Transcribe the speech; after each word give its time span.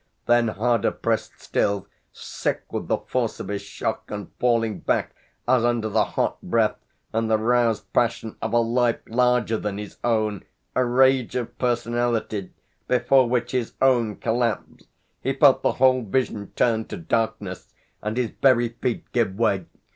Then 0.25 0.47
harder 0.47 0.89
pressed 0.89 1.39
still, 1.39 1.85
sick 2.11 2.63
with 2.73 2.87
the 2.87 2.97
force 2.97 3.39
of 3.39 3.49
his 3.49 3.61
shock, 3.61 4.09
and 4.09 4.31
falling 4.39 4.79
back 4.79 5.13
as 5.47 5.63
under 5.63 5.89
the 5.89 6.03
hot 6.17 6.41
breath 6.41 6.79
and 7.13 7.29
the 7.29 7.37
roused 7.37 7.93
passion 7.93 8.35
of 8.41 8.51
a 8.51 8.57
life 8.57 8.99
larger 9.07 9.57
than 9.57 9.77
his 9.77 9.97
own, 10.03 10.43
a 10.73 10.83
rage 10.83 11.35
of 11.35 11.55
personality 11.59 12.51
before 12.87 13.29
which 13.29 13.51
his 13.51 13.73
own 13.79 14.15
collapsed, 14.15 14.87
he 15.21 15.33
felt 15.33 15.61
the 15.61 15.73
whole 15.73 16.01
vision 16.01 16.51
turn 16.55 16.85
to 16.85 16.97
darkness 16.97 17.71
and 18.01 18.17
his 18.17 18.31
very 18.41 18.69
feet 18.69 19.05
give 19.11 19.35
way. 19.37 19.67